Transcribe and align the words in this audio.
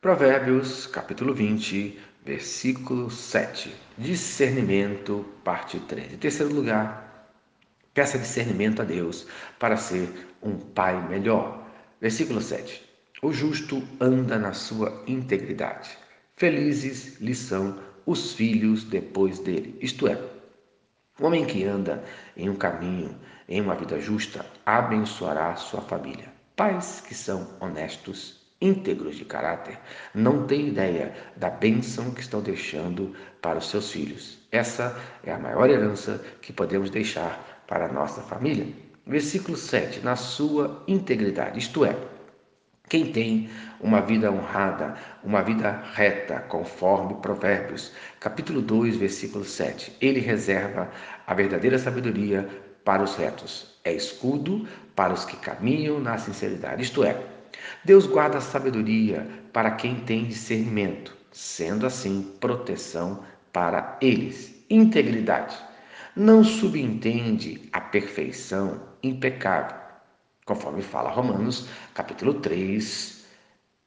Provérbios, 0.00 0.86
capítulo 0.86 1.34
20, 1.34 2.00
versículo 2.24 3.10
7. 3.10 3.70
Discernimento, 3.98 5.26
parte 5.44 5.78
3. 5.78 6.14
Em 6.14 6.16
terceiro 6.16 6.54
lugar, 6.54 7.30
peça 7.92 8.18
discernimento 8.18 8.80
a 8.80 8.84
Deus 8.86 9.26
para 9.58 9.76
ser 9.76 10.26
um 10.42 10.56
pai 10.56 11.06
melhor. 11.06 11.66
Versículo 12.00 12.40
7. 12.40 12.82
O 13.20 13.30
justo 13.30 13.86
anda 14.00 14.38
na 14.38 14.54
sua 14.54 15.04
integridade. 15.06 15.90
Felizes 16.34 17.20
lhe 17.20 17.34
são 17.34 17.78
os 18.06 18.32
filhos 18.32 18.84
depois 18.84 19.38
dele. 19.38 19.76
Isto 19.82 20.08
é, 20.08 20.18
o 21.18 21.26
homem 21.26 21.44
que 21.44 21.62
anda 21.64 22.02
em 22.34 22.48
um 22.48 22.56
caminho, 22.56 23.14
em 23.46 23.60
uma 23.60 23.74
vida 23.74 24.00
justa, 24.00 24.46
abençoará 24.64 25.54
sua 25.56 25.82
família. 25.82 26.32
Pais 26.56 27.02
que 27.06 27.14
são 27.14 27.46
honestos 27.60 28.39
íntegros 28.60 29.16
de 29.16 29.24
caráter, 29.24 29.78
não 30.14 30.46
têm 30.46 30.68
ideia 30.68 31.14
da 31.36 31.48
bênção 31.48 32.10
que 32.10 32.20
estão 32.20 32.42
deixando 32.42 33.14
para 33.40 33.58
os 33.58 33.70
seus 33.70 33.90
filhos. 33.90 34.38
Essa 34.52 34.96
é 35.24 35.32
a 35.32 35.38
maior 35.38 35.70
herança 35.70 36.22
que 36.42 36.52
podemos 36.52 36.90
deixar 36.90 37.64
para 37.66 37.86
a 37.86 37.92
nossa 37.92 38.20
família. 38.22 38.66
Versículo 39.06 39.56
7, 39.56 40.00
na 40.00 40.14
sua 40.14 40.84
integridade, 40.86 41.58
isto 41.58 41.84
é, 41.84 41.96
quem 42.88 43.12
tem 43.12 43.48
uma 43.80 44.00
vida 44.00 44.30
honrada, 44.32 44.96
uma 45.22 45.42
vida 45.42 45.82
reta, 45.94 46.40
conforme 46.40 47.14
Provérbios, 47.22 47.92
capítulo 48.18 48.60
2, 48.60 48.96
versículo 48.96 49.44
7, 49.44 49.96
ele 50.00 50.18
reserva 50.18 50.90
a 51.26 51.32
verdadeira 51.32 51.78
sabedoria 51.78 52.48
para 52.84 53.02
os 53.02 53.14
retos, 53.14 53.78
é 53.84 53.92
escudo 53.92 54.66
para 54.96 55.12
os 55.12 55.24
que 55.24 55.36
caminham 55.36 56.00
na 56.00 56.18
sinceridade, 56.18 56.82
isto 56.82 57.04
é, 57.04 57.16
Deus 57.84 58.06
guarda 58.06 58.38
a 58.38 58.40
sabedoria 58.40 59.26
para 59.52 59.72
quem 59.72 59.96
tem 59.96 60.26
discernimento, 60.26 61.16
sendo 61.32 61.86
assim 61.86 62.34
proteção 62.40 63.24
para 63.52 63.98
eles. 64.00 64.54
Integridade. 64.68 65.56
Não 66.14 66.44
subentende 66.44 67.68
a 67.72 67.80
perfeição 67.80 68.80
impecável, 69.02 69.76
conforme 70.44 70.82
fala 70.82 71.10
Romanos, 71.10 71.68
capítulo 71.94 72.34
3, 72.34 73.24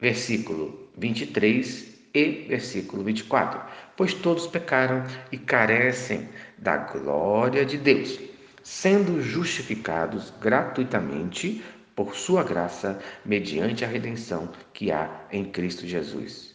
versículo 0.00 0.90
23 0.96 1.94
e 2.14 2.46
versículo 2.48 3.02
24. 3.02 3.60
Pois 3.96 4.14
todos 4.14 4.46
pecaram 4.46 5.04
e 5.32 5.38
carecem 5.38 6.28
da 6.56 6.76
glória 6.76 7.64
de 7.64 7.78
Deus, 7.78 8.18
sendo 8.62 9.22
justificados 9.22 10.32
gratuitamente 10.40 11.62
por 11.98 12.14
sua 12.14 12.44
graça, 12.44 13.00
mediante 13.24 13.84
a 13.84 13.88
redenção 13.88 14.50
que 14.72 14.92
há 14.92 15.24
em 15.32 15.46
Cristo 15.46 15.84
Jesus. 15.84 16.54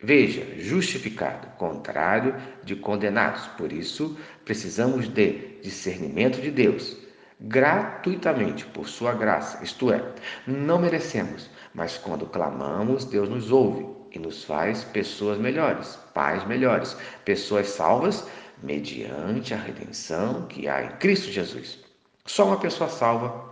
Veja, 0.00 0.46
justificado, 0.60 1.48
contrário 1.58 2.36
de 2.62 2.76
condenados. 2.76 3.48
Por 3.58 3.72
isso, 3.72 4.16
precisamos 4.44 5.08
de 5.08 5.58
discernimento 5.60 6.40
de 6.40 6.52
Deus, 6.52 6.96
gratuitamente, 7.40 8.64
por 8.66 8.86
sua 8.86 9.12
graça. 9.12 9.60
Isto 9.64 9.92
é, 9.92 10.04
não 10.46 10.78
merecemos, 10.78 11.50
mas 11.74 11.98
quando 11.98 12.26
clamamos, 12.26 13.04
Deus 13.04 13.28
nos 13.28 13.50
ouve 13.50 13.88
e 14.12 14.20
nos 14.20 14.44
faz 14.44 14.84
pessoas 14.84 15.36
melhores, 15.36 15.98
pais 16.14 16.46
melhores, 16.46 16.96
pessoas 17.24 17.70
salvas 17.70 18.24
mediante 18.62 19.52
a 19.52 19.56
redenção 19.56 20.46
que 20.46 20.68
há 20.68 20.84
em 20.84 20.90
Cristo 20.98 21.28
Jesus. 21.28 21.80
Só 22.24 22.46
uma 22.46 22.60
pessoa 22.60 22.88
salva 22.88 23.50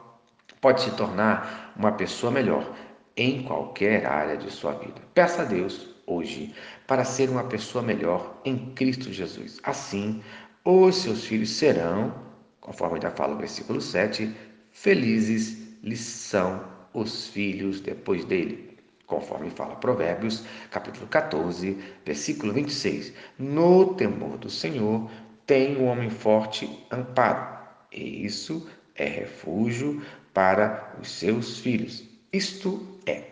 pode 0.60 0.82
se 0.82 0.90
tornar 0.92 1.72
uma 1.76 1.92
pessoa 1.92 2.32
melhor 2.32 2.74
em 3.16 3.42
qualquer 3.42 4.06
área 4.06 4.36
de 4.36 4.50
sua 4.50 4.72
vida. 4.72 5.00
Peça 5.14 5.42
a 5.42 5.44
Deus 5.44 5.88
hoje 6.06 6.54
para 6.86 7.04
ser 7.04 7.28
uma 7.28 7.44
pessoa 7.44 7.82
melhor 7.82 8.40
em 8.44 8.72
Cristo 8.74 9.12
Jesus. 9.12 9.60
Assim, 9.62 10.22
os 10.64 10.96
seus 10.96 11.24
filhos 11.24 11.50
serão, 11.50 12.14
conforme 12.60 13.00
já 13.00 13.10
fala 13.10 13.34
o 13.34 13.38
versículo 13.38 13.80
7, 13.80 14.34
felizes 14.70 15.58
lhes 15.82 16.00
são 16.00 16.64
os 16.94 17.28
filhos 17.28 17.80
depois 17.80 18.24
dele. 18.24 18.78
Conforme 19.06 19.50
fala 19.50 19.76
Provérbios, 19.76 20.44
capítulo 20.70 21.06
14, 21.06 21.78
versículo 22.04 22.52
26. 22.52 23.12
No 23.38 23.94
temor 23.94 24.36
do 24.36 24.50
Senhor 24.50 25.10
tem 25.46 25.76
o 25.76 25.84
homem 25.84 26.10
forte 26.10 26.86
amparo, 26.90 27.58
e 27.90 28.26
isso 28.26 28.68
é 28.98 29.06
refúgio 29.06 30.02
para 30.34 30.94
os 31.00 31.10
seus 31.10 31.58
filhos. 31.58 32.04
Isto 32.32 32.86
é, 33.06 33.22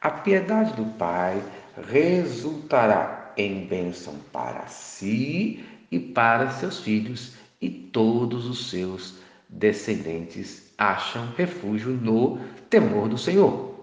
a 0.00 0.10
piedade 0.10 0.74
do 0.74 0.84
Pai 0.96 1.42
resultará 1.90 3.32
em 3.36 3.66
bênção 3.66 4.14
para 4.32 4.66
si 4.66 5.64
e 5.90 5.98
para 5.98 6.50
seus 6.50 6.80
filhos, 6.80 7.34
e 7.60 7.70
todos 7.70 8.46
os 8.46 8.70
seus 8.70 9.14
descendentes 9.48 10.72
acham 10.76 11.32
refúgio 11.36 11.92
no 11.92 12.38
temor 12.68 13.08
do 13.08 13.16
Senhor. 13.16 13.74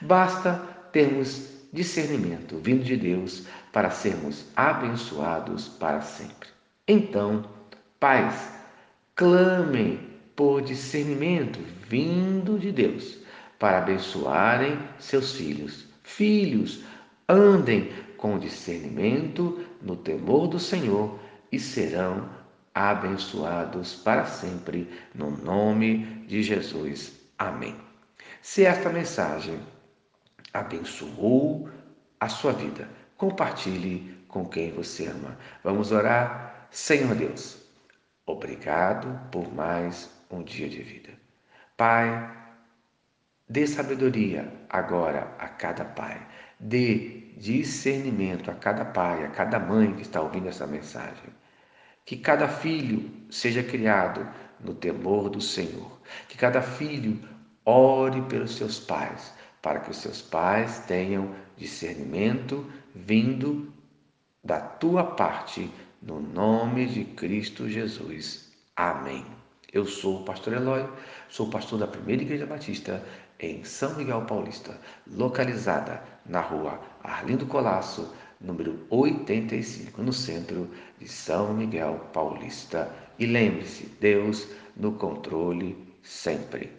Basta 0.00 0.54
termos 0.92 1.48
discernimento 1.72 2.58
vindo 2.58 2.84
de 2.84 2.96
Deus 2.96 3.46
para 3.72 3.90
sermos 3.90 4.44
abençoados 4.56 5.68
para 5.68 6.00
sempre. 6.00 6.48
Então, 6.86 7.44
pais, 8.00 8.34
clamem 9.14 10.00
por 10.38 10.62
discernimento 10.62 11.58
vindo 11.88 12.60
de 12.60 12.70
Deus 12.70 13.18
para 13.58 13.78
abençoarem 13.78 14.78
seus 14.96 15.32
filhos. 15.32 15.88
Filhos, 16.04 16.84
andem 17.28 17.92
com 18.16 18.38
discernimento 18.38 19.66
no 19.82 19.96
temor 19.96 20.46
do 20.46 20.60
Senhor 20.60 21.18
e 21.50 21.58
serão 21.58 22.30
abençoados 22.72 23.96
para 23.96 24.26
sempre, 24.26 24.88
no 25.12 25.28
nome 25.28 26.04
de 26.28 26.40
Jesus. 26.40 27.18
Amém. 27.36 27.74
Se 28.40 28.64
esta 28.64 28.90
mensagem 28.90 29.58
abençoou 30.54 31.68
a 32.20 32.28
sua 32.28 32.52
vida, 32.52 32.88
compartilhe 33.16 34.16
com 34.28 34.48
quem 34.48 34.70
você 34.70 35.08
ama. 35.08 35.36
Vamos 35.64 35.90
orar. 35.90 36.68
Senhor 36.70 37.16
Deus, 37.16 37.58
obrigado 38.24 39.18
por 39.32 39.52
mais 39.52 40.16
um 40.30 40.42
dia 40.42 40.68
de 40.68 40.82
vida. 40.82 41.10
Pai, 41.76 42.36
dê 43.48 43.66
sabedoria 43.66 44.52
agora 44.68 45.34
a 45.38 45.48
cada 45.48 45.84
pai, 45.84 46.26
dê 46.58 47.32
discernimento 47.36 48.50
a 48.50 48.54
cada 48.54 48.84
pai, 48.84 49.24
a 49.24 49.28
cada 49.28 49.58
mãe 49.58 49.94
que 49.94 50.02
está 50.02 50.20
ouvindo 50.20 50.48
essa 50.48 50.66
mensagem. 50.66 51.30
Que 52.04 52.16
cada 52.16 52.48
filho 52.48 53.10
seja 53.30 53.62
criado 53.62 54.26
no 54.60 54.74
temor 54.74 55.28
do 55.30 55.40
Senhor, 55.40 56.00
que 56.28 56.36
cada 56.36 56.60
filho 56.60 57.20
ore 57.64 58.22
pelos 58.22 58.56
seus 58.56 58.80
pais, 58.80 59.32
para 59.62 59.80
que 59.80 59.90
os 59.90 59.98
seus 59.98 60.22
pais 60.22 60.80
tenham 60.80 61.34
discernimento 61.56 62.70
vindo 62.94 63.72
da 64.42 64.60
tua 64.60 65.04
parte, 65.04 65.70
no 66.00 66.20
nome 66.20 66.86
de 66.86 67.04
Cristo 67.04 67.68
Jesus. 67.68 68.50
Amém. 68.74 69.37
Eu 69.70 69.84
sou 69.84 70.20
o 70.20 70.24
pastor 70.24 70.54
Eloy, 70.54 70.88
sou 71.28 71.50
pastor 71.50 71.78
da 71.78 71.86
Primeira 71.86 72.22
Igreja 72.22 72.46
Batista 72.46 73.04
em 73.38 73.62
São 73.64 73.94
Miguel 73.96 74.22
Paulista, 74.22 74.80
localizada 75.06 76.02
na 76.24 76.40
rua 76.40 76.80
Arlindo 77.04 77.44
Colasso, 77.44 78.14
número 78.40 78.86
85, 78.88 80.02
no 80.02 80.12
centro 80.12 80.70
de 80.98 81.06
São 81.06 81.52
Miguel 81.52 82.00
Paulista. 82.14 82.90
E 83.18 83.26
lembre-se, 83.26 83.84
Deus 84.00 84.48
no 84.74 84.92
controle 84.92 85.76
sempre. 86.02 86.72